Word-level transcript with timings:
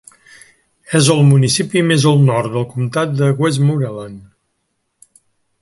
És 0.99 1.09
el 1.15 1.21
municipi 1.33 1.83
més 1.91 2.07
al 2.13 2.19
nord 2.31 2.55
del 2.57 2.67
comtat 2.73 3.15
de 3.21 3.29
Westmoreland. 3.45 4.25